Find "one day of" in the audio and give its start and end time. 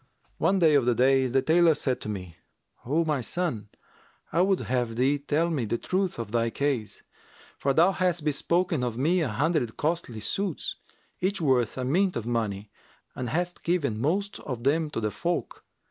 0.39-0.85